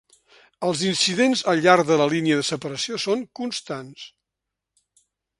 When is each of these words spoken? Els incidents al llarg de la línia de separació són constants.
Els 0.67 0.79
incidents 0.91 1.43
al 1.51 1.59
llarg 1.65 1.85
de 1.91 1.97
la 2.01 2.07
línia 2.13 2.39
de 2.39 2.45
separació 2.47 2.97
són 3.03 3.21
constants. 3.41 4.07